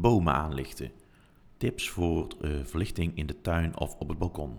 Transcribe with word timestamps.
bomen 0.00 0.34
aanlichten. 0.34 0.90
Tips 1.56 1.90
voor 1.90 2.26
uh, 2.40 2.64
verlichting 2.64 3.16
in 3.16 3.26
de 3.26 3.40
tuin 3.40 3.78
of 3.78 3.94
op 3.94 4.08
het 4.08 4.18
balkon. 4.18 4.58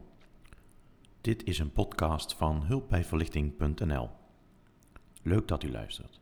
Dit 1.22 1.44
is 1.44 1.60
een 1.60 1.72
podcast 1.72 2.34
van 2.34 2.64
hulpbijverlichting.nl. 2.64 4.10
Leuk 5.22 5.48
dat 5.48 5.64
u 5.64 5.72
luistert. 5.72 6.22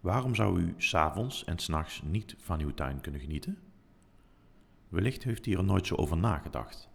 Waarom 0.00 0.34
zou 0.34 0.60
u 0.60 0.74
s'avonds 0.76 1.44
en 1.44 1.58
s'nachts 1.58 2.02
niet 2.02 2.34
van 2.38 2.60
uw 2.60 2.74
tuin 2.74 3.00
kunnen 3.00 3.20
genieten? 3.20 3.58
Wellicht 4.88 5.24
heeft 5.24 5.46
u 5.46 5.52
er 5.52 5.64
nooit 5.64 5.86
zo 5.86 5.94
over 5.94 6.16
nagedacht. 6.16 6.88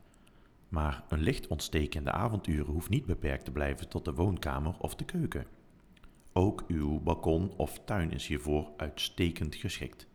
Maar 0.69 1.03
een 1.09 1.21
licht 1.21 1.47
ontsteken 1.47 1.99
in 1.99 2.05
de 2.05 2.11
avonduren 2.11 2.73
hoeft 2.73 2.89
niet 2.89 3.05
beperkt 3.05 3.45
te 3.45 3.51
blijven 3.51 3.89
tot 3.89 4.05
de 4.05 4.13
woonkamer 4.13 4.75
of 4.79 4.95
de 4.95 5.05
keuken. 5.05 5.45
Ook 6.33 6.63
uw 6.67 6.99
balkon 6.99 7.51
of 7.57 7.79
tuin 7.85 8.11
is 8.11 8.27
hiervoor 8.27 8.71
uitstekend 8.77 9.55
geschikt. 9.55 10.11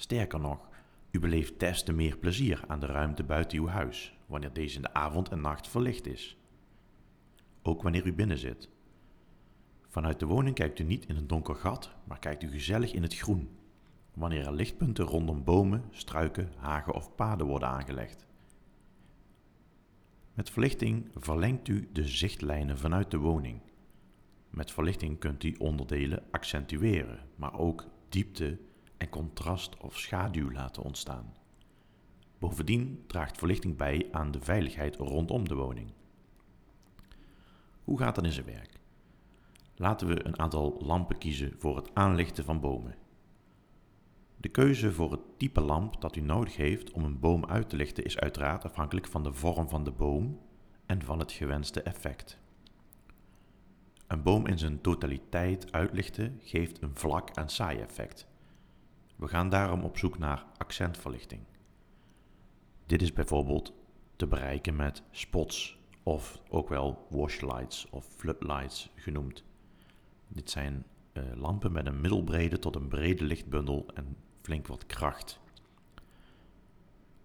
Sterker 0.00 0.40
nog, 0.40 0.68
u 1.10 1.18
beleeft 1.18 1.60
des 1.60 1.82
te 1.82 1.92
meer 1.92 2.16
plezier 2.16 2.64
aan 2.66 2.80
de 2.80 2.86
ruimte 2.86 3.22
buiten 3.22 3.58
uw 3.58 3.66
huis, 3.66 4.16
wanneer 4.26 4.52
deze 4.52 4.76
in 4.76 4.82
de 4.82 4.94
avond 4.94 5.28
en 5.28 5.40
nacht 5.40 5.68
verlicht 5.68 6.06
is. 6.06 6.36
Ook 7.62 7.82
wanneer 7.82 8.06
u 8.06 8.12
binnen 8.12 8.38
zit. 8.38 8.68
Vanuit 9.86 10.18
de 10.18 10.26
woning 10.26 10.54
kijkt 10.54 10.78
u 10.78 10.84
niet 10.84 11.06
in 11.06 11.16
een 11.16 11.26
donker 11.26 11.54
gat, 11.54 11.90
maar 12.04 12.18
kijkt 12.18 12.42
u 12.42 12.50
gezellig 12.50 12.92
in 12.92 13.02
het 13.02 13.16
groen, 13.16 13.50
wanneer 14.14 14.46
er 14.46 14.52
lichtpunten 14.52 15.04
rondom 15.04 15.44
bomen, 15.44 15.84
struiken, 15.90 16.52
hagen 16.56 16.94
of 16.94 17.14
paden 17.14 17.46
worden 17.46 17.68
aangelegd. 17.68 18.26
Met 20.34 20.50
verlichting 20.50 21.10
verlengt 21.14 21.68
u 21.68 21.88
de 21.92 22.08
zichtlijnen 22.08 22.78
vanuit 22.78 23.10
de 23.10 23.18
woning. 23.18 23.60
Met 24.50 24.72
verlichting 24.72 25.18
kunt 25.18 25.44
u 25.44 25.54
onderdelen 25.58 26.22
accentueren, 26.30 27.18
maar 27.36 27.58
ook 27.58 27.86
diepte 28.08 28.58
en 29.00 29.08
contrast 29.08 29.76
of 29.76 29.98
schaduw 29.98 30.50
laten 30.50 30.82
ontstaan. 30.82 31.34
Bovendien 32.38 33.04
draagt 33.06 33.38
verlichting 33.38 33.76
bij 33.76 34.08
aan 34.12 34.30
de 34.30 34.40
veiligheid 34.40 34.96
rondom 34.96 35.48
de 35.48 35.54
woning. 35.54 35.92
Hoe 37.84 37.98
gaat 37.98 38.14
dat 38.14 38.24
in 38.24 38.32
zijn 38.32 38.46
werk? 38.46 38.80
Laten 39.76 40.06
we 40.06 40.26
een 40.26 40.38
aantal 40.38 40.76
lampen 40.80 41.18
kiezen 41.18 41.54
voor 41.58 41.76
het 41.76 41.94
aanlichten 41.94 42.44
van 42.44 42.60
bomen. 42.60 42.94
De 44.36 44.48
keuze 44.48 44.92
voor 44.92 45.10
het 45.10 45.38
type 45.38 45.60
lamp 45.60 46.00
dat 46.00 46.16
u 46.16 46.20
nodig 46.20 46.56
heeft 46.56 46.90
om 46.90 47.04
een 47.04 47.20
boom 47.20 47.46
uit 47.46 47.68
te 47.68 47.76
lichten 47.76 48.04
is 48.04 48.18
uiteraard 48.18 48.64
afhankelijk 48.64 49.06
van 49.06 49.22
de 49.22 49.32
vorm 49.32 49.68
van 49.68 49.84
de 49.84 49.92
boom 49.92 50.40
en 50.86 51.02
van 51.02 51.18
het 51.18 51.32
gewenste 51.32 51.82
effect. 51.82 52.38
Een 54.06 54.22
boom 54.22 54.46
in 54.46 54.58
zijn 54.58 54.80
totaliteit 54.80 55.72
uitlichten 55.72 56.40
geeft 56.42 56.82
een 56.82 56.96
vlak 56.96 57.30
en 57.30 57.48
saai 57.48 57.78
effect. 57.78 58.29
We 59.20 59.28
gaan 59.28 59.48
daarom 59.48 59.82
op 59.82 59.98
zoek 59.98 60.18
naar 60.18 60.44
accentverlichting. 60.56 61.40
Dit 62.86 63.02
is 63.02 63.12
bijvoorbeeld 63.12 63.72
te 64.16 64.26
bereiken 64.26 64.76
met 64.76 65.02
spots 65.10 65.78
of 66.02 66.42
ook 66.48 66.68
wel 66.68 67.06
washlights 67.10 67.86
of 67.90 68.06
floodlights 68.16 68.90
genoemd. 68.94 69.44
Dit 70.28 70.50
zijn 70.50 70.84
uh, 71.12 71.22
lampen 71.34 71.72
met 71.72 71.86
een 71.86 72.00
middelbrede 72.00 72.58
tot 72.58 72.76
een 72.76 72.88
brede 72.88 73.24
lichtbundel 73.24 73.86
en 73.94 74.16
flink 74.42 74.66
wat 74.66 74.86
kracht. 74.86 75.40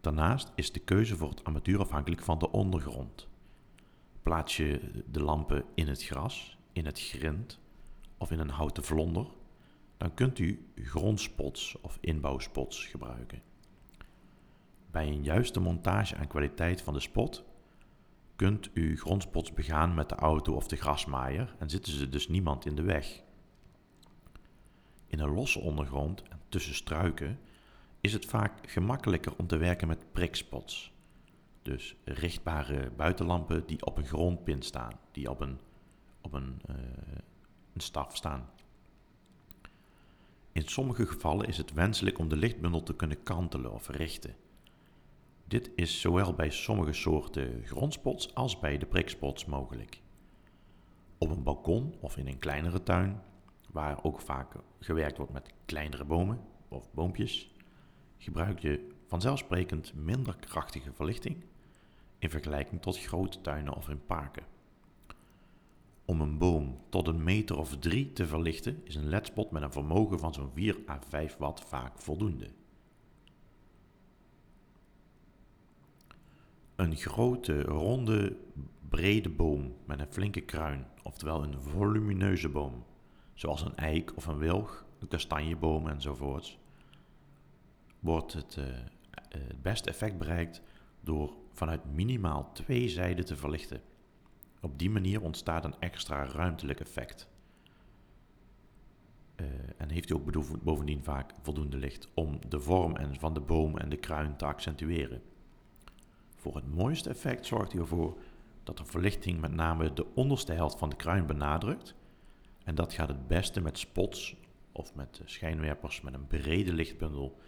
Daarnaast 0.01 0.51
is 0.55 0.71
de 0.71 0.79
keuze 0.79 1.15
voor 1.17 1.29
het 1.29 1.43
armatuur 1.43 1.79
afhankelijk 1.79 2.21
van 2.21 2.39
de 2.39 2.51
ondergrond. 2.51 3.27
Plaats 4.21 4.57
je 4.57 5.03
de 5.11 5.23
lampen 5.23 5.65
in 5.75 5.87
het 5.87 6.03
gras, 6.03 6.57
in 6.73 6.85
het 6.85 6.99
grind 6.99 7.59
of 8.17 8.31
in 8.31 8.39
een 8.39 8.49
houten 8.49 8.83
vlonder, 8.83 9.27
dan 9.97 10.13
kunt 10.13 10.39
u 10.39 10.71
grondspots 10.75 11.81
of 11.81 11.97
inbouwspots 12.01 12.85
gebruiken. 12.85 13.41
Bij 14.91 15.07
een 15.07 15.23
juiste 15.23 15.59
montage 15.59 16.15
en 16.15 16.27
kwaliteit 16.27 16.81
van 16.81 16.93
de 16.93 16.99
spot 16.99 17.43
kunt 18.35 18.69
u 18.73 18.97
grondspots 18.97 19.53
begaan 19.53 19.93
met 19.93 20.09
de 20.09 20.15
auto 20.15 20.53
of 20.53 20.67
de 20.67 20.75
grasmaaier 20.75 21.55
en 21.59 21.69
zitten 21.69 21.93
ze 21.93 22.09
dus 22.09 22.27
niemand 22.27 22.65
in 22.65 22.75
de 22.75 22.81
weg. 22.81 23.23
In 25.07 25.19
een 25.19 25.33
losse 25.33 25.59
ondergrond 25.59 26.23
en 26.23 26.39
tussen 26.49 26.75
struiken 26.75 27.39
is 28.01 28.13
het 28.13 28.25
vaak 28.25 28.69
gemakkelijker 28.69 29.33
om 29.37 29.47
te 29.47 29.57
werken 29.57 29.87
met 29.87 30.11
prikspots. 30.11 30.93
Dus 31.61 31.95
richtbare 32.03 32.91
buitenlampen 32.91 33.65
die 33.65 33.85
op 33.85 33.97
een 33.97 34.05
grondpin 34.05 34.61
staan, 34.61 34.99
die 35.11 35.29
op 35.29 35.39
een, 35.39 35.59
op 36.21 36.33
een, 36.33 36.61
uh, 36.69 36.75
een 37.73 37.81
staf 37.81 38.15
staan. 38.15 38.49
In 40.55 40.67
sommige 40.67 41.05
gevallen 41.05 41.47
is 41.47 41.57
het 41.57 41.73
wenselijk 41.73 42.19
om 42.19 42.29
de 42.29 42.35
lichtbundel 42.35 42.83
te 42.83 42.95
kunnen 42.95 43.23
kantelen 43.23 43.73
of 43.73 43.87
richten. 43.87 44.35
Dit 45.47 45.71
is 45.75 46.01
zowel 46.01 46.33
bij 46.33 46.49
sommige 46.49 46.93
soorten 46.93 47.61
grondspots 47.65 48.35
als 48.35 48.59
bij 48.59 48.77
de 48.77 48.85
prikspots 48.85 49.45
mogelijk. 49.45 50.01
Op 51.17 51.29
een 51.29 51.43
balkon 51.43 51.95
of 51.99 52.17
in 52.17 52.27
een 52.27 52.39
kleinere 52.39 52.83
tuin, 52.83 53.21
waar 53.71 54.03
ook 54.03 54.21
vaak 54.21 54.53
gewerkt 54.79 55.17
wordt 55.17 55.33
met 55.33 55.53
kleinere 55.65 56.05
bomen 56.05 56.41
of 56.67 56.91
boompjes, 56.93 57.51
gebruik 58.17 58.59
je 58.59 58.87
vanzelfsprekend 59.07 59.93
minder 59.93 60.35
krachtige 60.35 60.93
verlichting 60.93 61.43
in 62.19 62.29
vergelijking 62.29 62.81
tot 62.81 62.99
grote 62.99 63.41
tuinen 63.41 63.75
of 63.75 63.89
in 63.89 64.05
parken. 64.05 64.54
Om 66.05 66.21
een 66.21 66.37
boom 66.37 66.77
tot 66.89 67.07
een 67.07 67.23
meter 67.23 67.57
of 67.57 67.77
drie 67.77 68.13
te 68.13 68.27
verlichten 68.27 68.81
is 68.83 68.95
een 68.95 69.09
ledspot 69.09 69.51
met 69.51 69.61
een 69.61 69.71
vermogen 69.71 70.19
van 70.19 70.33
zo'n 70.33 70.51
4 70.53 70.77
à 70.89 70.99
5 71.07 71.37
watt 71.37 71.61
vaak 71.61 71.99
voldoende. 71.99 72.47
Een 76.75 76.95
grote, 76.95 77.61
ronde, 77.61 78.37
brede 78.89 79.29
boom 79.29 79.73
met 79.85 79.99
een 79.99 80.11
flinke 80.13 80.41
kruin, 80.41 80.85
oftewel 81.03 81.43
een 81.43 81.61
volumineuze 81.61 82.49
boom, 82.49 82.83
zoals 83.33 83.61
een 83.61 83.75
eik 83.75 84.15
of 84.15 84.25
een 84.25 84.37
wilg, 84.37 84.85
een 84.99 85.07
kastanjeboom 85.07 85.87
enzovoorts, 85.87 86.59
wordt 87.99 88.33
het, 88.33 88.55
uh, 88.59 88.65
het 89.29 89.61
beste 89.61 89.89
effect 89.89 90.17
bereikt 90.17 90.61
door 91.01 91.33
vanuit 91.51 91.93
minimaal 91.93 92.51
twee 92.53 92.89
zijden 92.89 93.25
te 93.25 93.35
verlichten. 93.35 93.81
Op 94.65 94.79
die 94.79 94.89
manier 94.89 95.21
ontstaat 95.21 95.65
een 95.65 95.79
extra 95.79 96.23
ruimtelijk 96.23 96.79
effect. 96.79 97.27
Uh, 99.35 99.47
en 99.77 99.89
heeft 99.89 100.09
u 100.09 100.13
ook 100.13 100.63
bovendien 100.63 101.03
vaak 101.03 101.33
voldoende 101.41 101.77
licht 101.77 102.07
om 102.13 102.39
de 102.49 102.59
vorm 102.59 102.95
en 102.95 103.19
van 103.19 103.33
de 103.33 103.39
boom 103.39 103.77
en 103.77 103.89
de 103.89 103.97
kruin 103.97 104.37
te 104.37 104.45
accentueren. 104.45 105.21
Voor 106.35 106.55
het 106.55 106.75
mooiste 106.75 107.09
effect 107.09 107.45
zorgt 107.45 107.73
u 107.73 107.79
ervoor 107.79 108.17
dat 108.63 108.77
de 108.77 108.85
verlichting 108.85 109.41
met 109.41 109.51
name 109.51 109.93
de 109.93 110.13
onderste 110.13 110.53
helft 110.53 110.77
van 110.77 110.89
de 110.89 110.95
kruin 110.95 111.25
benadrukt. 111.25 111.95
En 112.63 112.75
dat 112.75 112.93
gaat 112.93 113.07
het 113.07 113.27
beste 113.27 113.61
met 113.61 113.77
spots 113.77 114.35
of 114.71 114.95
met 114.95 115.21
schijnwerpers 115.25 116.01
met 116.01 116.13
een 116.13 116.27
brede 116.27 116.73
lichtbundel 116.73 117.39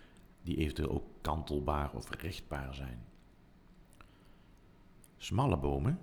die 0.43 0.57
eventueel 0.57 0.91
ook 0.91 1.07
kantelbaar 1.21 1.93
of 1.93 2.21
richtbaar 2.21 2.73
zijn. 2.73 3.05
Smalle 5.17 5.57
bomen, 5.57 5.99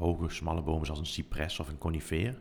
hoge 0.00 0.28
smalle 0.28 0.62
bomen 0.62 0.86
zoals 0.86 1.00
een 1.00 1.06
cypress 1.06 1.60
of 1.60 1.68
een 1.68 1.78
conifeer, 1.78 2.40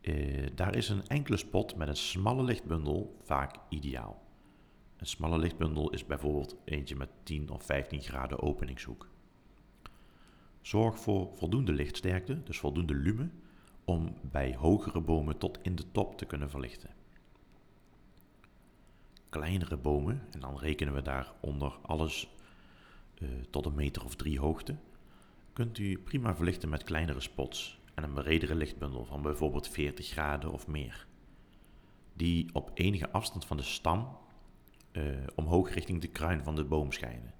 eh, 0.00 0.46
daar 0.54 0.76
is 0.76 0.88
een 0.88 1.06
enkele 1.06 1.36
spot 1.36 1.76
met 1.76 1.88
een 1.88 1.96
smalle 1.96 2.42
lichtbundel 2.42 3.16
vaak 3.22 3.56
ideaal. 3.68 4.22
Een 4.96 5.06
smalle 5.06 5.38
lichtbundel 5.38 5.90
is 5.90 6.06
bijvoorbeeld 6.06 6.56
eentje 6.64 6.96
met 6.96 7.08
10 7.22 7.50
of 7.50 7.62
15 7.62 8.02
graden 8.02 8.42
openingshoek. 8.42 9.08
Zorg 10.60 11.00
voor 11.00 11.28
voldoende 11.34 11.72
lichtsterkte, 11.72 12.42
dus 12.42 12.58
voldoende 12.58 12.94
lumen, 12.94 13.32
om 13.84 14.14
bij 14.22 14.54
hogere 14.54 15.00
bomen 15.00 15.38
tot 15.38 15.58
in 15.62 15.74
de 15.74 15.90
top 15.92 16.18
te 16.18 16.24
kunnen 16.24 16.50
verlichten. 16.50 16.90
Kleinere 19.28 19.76
bomen, 19.76 20.22
en 20.30 20.40
dan 20.40 20.58
rekenen 20.58 20.94
we 20.94 21.02
daaronder 21.02 21.78
alles 21.82 22.28
uh, 23.18 23.28
tot 23.50 23.66
een 23.66 23.74
meter 23.74 24.04
of 24.04 24.14
drie 24.14 24.38
hoogte, 24.38 24.76
kunt 25.60 25.78
u 25.78 25.98
prima 25.98 26.36
verlichten 26.36 26.68
met 26.68 26.84
kleinere 26.84 27.20
spots 27.20 27.80
en 27.94 28.02
een 28.02 28.12
bredere 28.12 28.54
lichtbundel 28.54 29.04
van 29.04 29.22
bijvoorbeeld 29.22 29.68
40 29.68 30.06
graden 30.06 30.52
of 30.52 30.66
meer. 30.66 31.06
Die 32.14 32.50
op 32.52 32.70
enige 32.74 33.10
afstand 33.10 33.44
van 33.44 33.56
de 33.56 33.62
stam 33.62 34.16
uh, 34.92 35.16
omhoog 35.34 35.74
richting 35.74 36.00
de 36.00 36.08
kruin 36.08 36.44
van 36.44 36.54
de 36.54 36.64
boom 36.64 36.92
schijnen. 36.92 37.34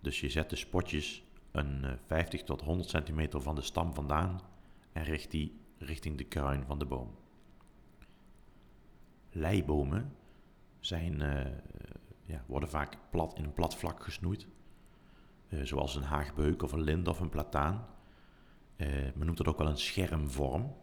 Dus 0.00 0.20
je 0.20 0.30
zet 0.30 0.50
de 0.50 0.56
spotjes 0.56 1.22
een 1.50 1.82
uh, 1.84 1.92
50 2.06 2.42
tot 2.42 2.60
100 2.60 2.88
centimeter 2.88 3.42
van 3.42 3.54
de 3.54 3.62
stam 3.62 3.94
vandaan 3.94 4.40
en 4.92 5.04
richt 5.04 5.30
die 5.30 5.60
richting 5.78 6.18
de 6.18 6.24
kruin 6.24 6.64
van 6.66 6.78
de 6.78 6.86
boom. 6.86 7.14
Leibomen 9.30 10.16
zijn, 10.80 11.20
uh, 11.20 11.40
ja, 12.24 12.44
worden 12.46 12.68
vaak 12.68 12.96
plat 13.10 13.36
in 13.36 13.44
een 13.44 13.54
plat 13.54 13.76
vlak 13.76 14.04
gesnoeid 14.04 14.46
zoals 15.62 15.94
een 15.94 16.02
haagbeuk 16.02 16.62
of 16.62 16.72
een 16.72 16.80
lint 16.80 17.08
of 17.08 17.20
een 17.20 17.28
plataan. 17.28 17.86
Uh, 18.76 18.86
men 19.14 19.26
noemt 19.26 19.36
dat 19.36 19.48
ook 19.48 19.58
wel 19.58 19.68
een 19.68 19.78
schermvorm. 19.78 20.74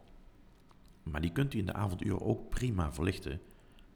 Maar 1.03 1.21
die 1.21 1.31
kunt 1.31 1.53
u 1.53 1.59
in 1.59 1.65
de 1.65 1.73
avonduren 1.73 2.21
ook 2.21 2.49
prima 2.49 2.91
verlichten 2.91 3.41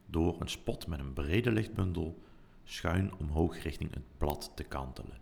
door 0.06 0.40
een 0.40 0.48
spot 0.48 0.86
met 0.86 0.98
een 0.98 1.12
brede 1.12 1.52
lichtbundel 1.52 2.22
schuin 2.64 3.14
omhoog 3.18 3.62
richting 3.62 3.94
het 3.94 4.18
blad 4.18 4.52
te 4.54 4.62
kantelen. 4.62 5.20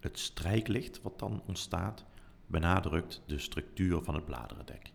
Het 0.00 0.18
strijklicht 0.18 1.02
wat 1.02 1.18
dan 1.18 1.42
ontstaat 1.46 2.04
benadrukt 2.46 3.22
de 3.26 3.38
structuur 3.38 4.02
van 4.02 4.14
het 4.14 4.24
bladerendek. 4.24 4.92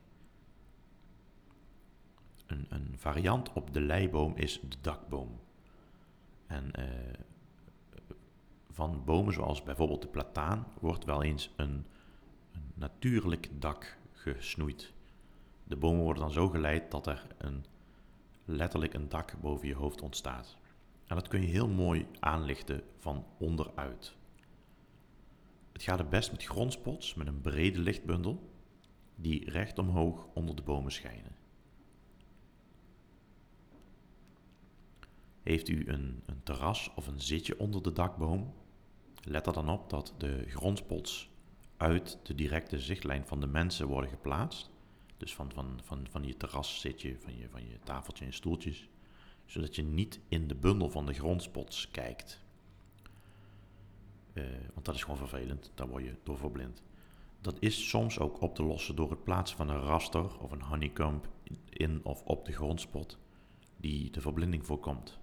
Een, 2.45 2.65
een 2.69 2.93
variant 2.97 3.53
op 3.53 3.73
de 3.73 3.81
leiboom 3.81 4.35
is 4.35 4.59
de 4.59 4.77
dakboom. 4.81 5.39
En 6.47 6.71
uh, 6.79 6.85
van 8.75 9.03
bomen 9.05 9.33
zoals 9.33 9.63
bijvoorbeeld 9.63 10.01
de 10.01 10.07
plataan 10.07 10.67
wordt 10.79 11.05
wel 11.05 11.23
eens 11.23 11.53
een, 11.55 11.85
een 12.51 12.71
natuurlijk 12.73 13.49
dak 13.59 13.97
gesnoeid. 14.11 14.93
De 15.63 15.75
bomen 15.75 16.03
worden 16.03 16.23
dan 16.23 16.31
zo 16.31 16.49
geleid 16.49 16.91
dat 16.91 17.07
er 17.07 17.27
een, 17.37 17.65
letterlijk 18.45 18.93
een 18.93 19.09
dak 19.09 19.35
boven 19.41 19.67
je 19.67 19.75
hoofd 19.75 20.01
ontstaat. 20.01 20.57
En 21.07 21.15
dat 21.15 21.27
kun 21.27 21.41
je 21.41 21.47
heel 21.47 21.67
mooi 21.67 22.07
aanlichten 22.19 22.83
van 22.97 23.25
onderuit. 23.37 24.15
Het 25.71 25.83
gaat 25.83 25.99
het 25.99 26.09
best 26.09 26.31
met 26.31 26.43
grondspots 26.43 27.13
met 27.13 27.27
een 27.27 27.41
brede 27.41 27.79
lichtbundel 27.79 28.49
die 29.15 29.49
recht 29.49 29.77
omhoog 29.77 30.27
onder 30.33 30.55
de 30.55 30.61
bomen 30.61 30.91
schijnen. 30.91 31.35
Heeft 35.43 35.67
u 35.67 35.87
een, 35.87 36.23
een 36.25 36.43
terras 36.43 36.91
of 36.95 37.07
een 37.07 37.21
zitje 37.21 37.59
onder 37.59 37.83
de 37.83 37.91
dakboom, 37.91 38.53
let 39.25 39.47
er 39.47 39.53
dan 39.53 39.69
op 39.69 39.89
dat 39.89 40.13
de 40.17 40.43
grondspots 40.47 41.29
uit 41.77 42.19
de 42.23 42.35
directe 42.35 42.79
zichtlijn 42.79 43.25
van 43.25 43.39
de 43.39 43.47
mensen 43.47 43.87
worden 43.87 44.09
geplaatst. 44.09 44.69
Dus 45.17 45.35
van, 45.35 45.51
van, 45.51 45.79
van, 45.83 46.07
van 46.09 46.23
je 46.23 46.37
terras 46.37 46.79
zitje, 46.79 47.15
van 47.19 47.37
je, 47.37 47.49
van 47.49 47.67
je 47.67 47.79
tafeltje 47.83 48.25
en 48.25 48.33
stoeltjes. 48.33 48.89
Zodat 49.45 49.75
je 49.75 49.83
niet 49.83 50.19
in 50.27 50.47
de 50.47 50.55
bundel 50.55 50.89
van 50.89 51.05
de 51.05 51.13
grondspots 51.13 51.91
kijkt. 51.91 52.43
Uh, 54.33 54.43
want 54.73 54.85
dat 54.85 54.95
is 54.95 55.01
gewoon 55.01 55.17
vervelend, 55.17 55.71
daar 55.75 55.87
word 55.87 56.03
je 56.03 56.15
door 56.23 56.37
verblind. 56.37 56.83
Dat 57.41 57.57
is 57.59 57.89
soms 57.89 58.19
ook 58.19 58.41
op 58.41 58.55
te 58.55 58.63
lossen 58.63 58.95
door 58.95 59.09
het 59.09 59.23
plaatsen 59.23 59.57
van 59.57 59.69
een 59.69 59.81
raster 59.81 60.39
of 60.39 60.51
een 60.51 60.61
honeycomb 60.61 61.27
in 61.69 61.99
of 62.03 62.23
op 62.23 62.45
de 62.45 62.51
grondspot 62.51 63.17
die 63.77 64.11
de 64.11 64.21
verblinding 64.21 64.65
voorkomt. 64.65 65.19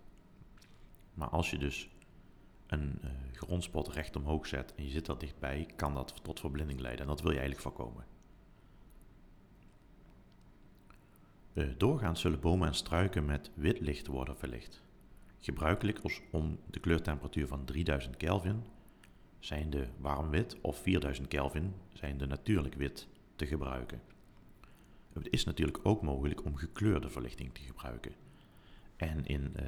Maar 1.15 1.29
als 1.29 1.51
je 1.51 1.59
dus 1.59 1.89
een 2.73 2.99
uh, 3.05 3.11
grondspot 3.33 3.89
recht 3.89 4.17
omhoog 4.17 4.47
zet 4.47 4.75
en 4.75 4.85
je 4.85 4.91
zit 4.91 5.09
er 5.09 5.19
dichtbij, 5.19 5.67
kan 5.77 5.95
dat 5.95 6.15
tot 6.23 6.41
verblinding 6.41 6.81
leiden. 6.81 7.03
En 7.03 7.09
dat 7.09 7.21
wil 7.21 7.31
je 7.31 7.39
eigenlijk 7.39 7.67
voorkomen. 7.67 8.05
Uh, 11.53 11.69
doorgaans 11.77 12.21
zullen 12.21 12.41
bomen 12.41 12.69
en 12.69 12.75
struiken 12.75 13.25
met 13.25 13.51
wit 13.55 13.81
licht 13.81 14.07
worden 14.07 14.37
verlicht. 14.37 14.83
Gebruikelijk 15.41 16.01
om 16.31 16.59
de 16.71 16.81
kleurtemperatuur 16.81 17.47
van 17.47 17.65
3000 17.65 18.17
Kelvin 18.17 18.65
zijn 19.39 19.71
de 19.71 19.87
warm 19.99 20.31
wit 20.31 20.61
of 20.61 20.77
4000 20.77 21.29
Kelvin 21.29 21.75
zijn 21.93 22.19
de 22.19 22.27
natuurlijk 22.27 22.75
wit 22.75 23.09
te 23.37 23.47
gebruiken. 23.47 24.03
Het 25.13 25.31
is 25.31 25.45
natuurlijk 25.45 25.79
ook 25.83 26.03
mogelijk 26.03 26.45
om 26.45 26.57
gekleurde 26.57 27.11
verlichting 27.11 27.55
te 27.55 27.61
gebruiken. 27.61 28.22
En 29.03 29.27
in, 29.27 29.53
uh, 29.61 29.65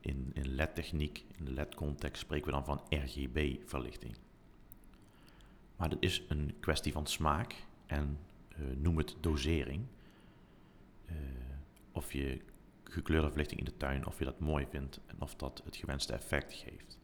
in, 0.00 0.30
in 0.34 0.54
LED-techniek, 0.54 1.24
in 1.36 1.44
de 1.44 1.52
LED-context, 1.52 2.22
spreken 2.22 2.46
we 2.46 2.52
dan 2.52 2.64
van 2.64 2.80
RGB-verlichting. 2.88 4.16
Maar 5.76 5.88
dat 5.88 6.02
is 6.02 6.22
een 6.28 6.54
kwestie 6.60 6.92
van 6.92 7.06
smaak 7.06 7.54
en 7.86 8.18
uh, 8.50 8.76
noem 8.76 8.96
het 8.96 9.16
dosering. 9.20 9.86
Uh, 11.10 11.16
of 11.92 12.12
je 12.12 12.40
gekleurde 12.84 13.28
verlichting 13.28 13.60
in 13.60 13.66
de 13.66 13.76
tuin, 13.76 14.06
of 14.06 14.18
je 14.18 14.24
dat 14.24 14.40
mooi 14.40 14.66
vindt 14.66 15.00
en 15.06 15.16
of 15.18 15.34
dat 15.34 15.62
het 15.64 15.76
gewenste 15.76 16.12
effect 16.12 16.52
geeft. 16.52 16.98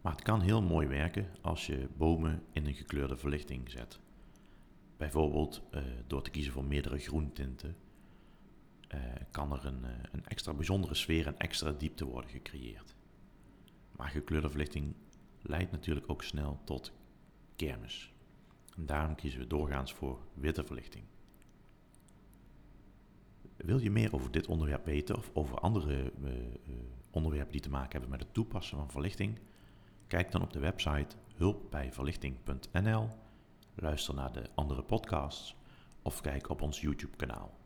Maar 0.00 0.12
het 0.12 0.22
kan 0.22 0.40
heel 0.40 0.62
mooi 0.62 0.86
werken 0.86 1.26
als 1.40 1.66
je 1.66 1.88
bomen 1.96 2.42
in 2.52 2.66
een 2.66 2.74
gekleurde 2.74 3.16
verlichting 3.16 3.70
zet. 3.70 4.00
Bijvoorbeeld 4.96 5.62
door 6.06 6.22
te 6.22 6.30
kiezen 6.30 6.52
voor 6.52 6.64
meerdere 6.64 6.98
groentinten 6.98 7.76
uh, 8.94 9.00
kan 9.30 9.52
er 9.52 9.66
een, 9.66 9.84
uh, 9.84 9.90
een, 10.12 10.24
extra 10.26 10.54
bijzondere 10.54 10.94
sfeer 10.94 11.26
en 11.26 11.38
extra 11.38 11.72
diepte 11.72 12.04
worden 12.04 12.30
gecreëerd. 12.30 12.94
Maar 13.96 14.08
gekleurde 14.08 14.48
verlichting 14.48 14.94
leidt 15.42 15.70
natuurlijk 15.70 16.10
ook 16.10 16.22
snel 16.22 16.60
tot 16.64 16.92
kermis. 17.56 18.12
En 18.76 18.86
daarom 18.86 19.14
kiezen 19.14 19.40
we 19.40 19.46
doorgaans 19.46 19.92
voor 19.92 20.18
witte 20.34 20.64
verlichting. 20.64 21.04
Wil 23.56 23.78
je 23.78 23.90
meer 23.90 24.14
over 24.14 24.30
dit 24.30 24.46
onderwerp 24.46 24.84
weten 24.84 25.16
of 25.16 25.30
over 25.34 25.58
andere 25.58 26.12
uh, 26.24 26.32
onderwerpen 27.10 27.52
die 27.52 27.60
te 27.60 27.70
maken 27.70 27.90
hebben 27.90 28.10
met 28.10 28.20
het 28.20 28.34
toepassen 28.34 28.76
van 28.76 28.90
verlichting? 28.90 29.38
Kijk 30.06 30.32
dan 30.32 30.42
op 30.42 30.52
de 30.52 30.58
website 30.58 31.16
hulpbijverlichting.nl, 31.34 33.08
luister 33.74 34.14
naar 34.14 34.32
de 34.32 34.50
andere 34.54 34.82
podcasts 34.82 35.56
of 36.02 36.20
kijk 36.20 36.48
op 36.48 36.62
ons 36.62 36.80
YouTube 36.80 37.16
kanaal. 37.16 37.65